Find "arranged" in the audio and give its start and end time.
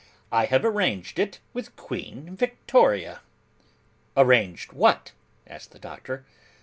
0.65-1.19, 4.17-4.73